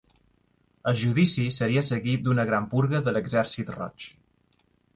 [0.91, 4.09] El judici seria seguit d'una gran purga de l'Exèrcit Roig.